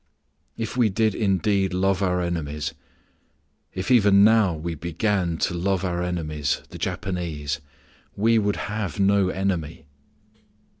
If 0.57 0.75
we 0.75 0.89
did 0.89 1.13
indeed 1.13 1.75
love 1.75 2.01
our 2.01 2.21
enemies, 2.21 2.73
if 3.71 3.91
even 3.91 4.23
now 4.23 4.55
we 4.55 4.73
began 4.73 5.37
to 5.37 5.53
love 5.53 5.85
our 5.85 6.01
enemies, 6.01 6.63
the 6.69 6.79
Japanese, 6.79 7.61
we 8.15 8.39
would 8.39 8.55
have 8.65 8.99
no 8.99 9.29
enemy. 9.29 9.85